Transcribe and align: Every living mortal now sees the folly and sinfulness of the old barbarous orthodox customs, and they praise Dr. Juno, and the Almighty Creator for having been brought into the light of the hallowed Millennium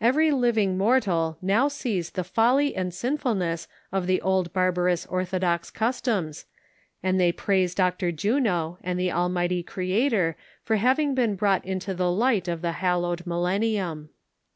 Every 0.00 0.32
living 0.32 0.76
mortal 0.76 1.38
now 1.40 1.68
sees 1.68 2.10
the 2.10 2.24
folly 2.24 2.74
and 2.74 2.92
sinfulness 2.92 3.68
of 3.92 4.08
the 4.08 4.20
old 4.20 4.52
barbarous 4.52 5.06
orthodox 5.06 5.70
customs, 5.70 6.46
and 7.00 7.20
they 7.20 7.30
praise 7.30 7.72
Dr. 7.72 8.10
Juno, 8.10 8.78
and 8.82 8.98
the 8.98 9.12
Almighty 9.12 9.62
Creator 9.62 10.36
for 10.64 10.74
having 10.78 11.14
been 11.14 11.36
brought 11.36 11.64
into 11.64 11.94
the 11.94 12.10
light 12.10 12.48
of 12.48 12.60
the 12.60 12.72
hallowed 12.82 13.24
Millennium 13.24 14.08